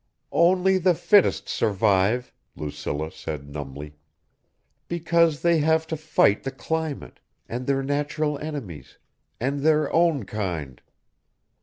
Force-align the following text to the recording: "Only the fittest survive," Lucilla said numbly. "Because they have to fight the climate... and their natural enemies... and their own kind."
"Only 0.33 0.79
the 0.79 0.95
fittest 0.95 1.47
survive," 1.47 2.33
Lucilla 2.55 3.11
said 3.11 3.47
numbly. 3.47 3.97
"Because 4.87 5.43
they 5.43 5.59
have 5.59 5.85
to 5.85 5.95
fight 5.95 6.41
the 6.41 6.49
climate... 6.49 7.19
and 7.47 7.67
their 7.67 7.83
natural 7.83 8.39
enemies... 8.39 8.97
and 9.39 9.59
their 9.59 9.93
own 9.93 10.25
kind." 10.25 10.81